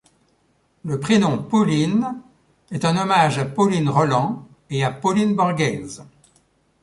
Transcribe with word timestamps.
Le 0.83 0.99
prénom 0.99 1.43
Pauline 1.43 2.23
est 2.71 2.85
un 2.85 2.97
hommage 2.97 3.37
à 3.37 3.45
Pauline 3.45 3.87
Roland 3.87 4.47
et 4.71 4.83
à 4.83 4.89
Pauline 4.89 5.35
Borghese. 5.35 6.01